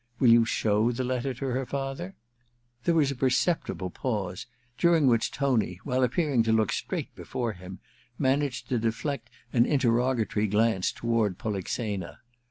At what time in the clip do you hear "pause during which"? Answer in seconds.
3.91-5.29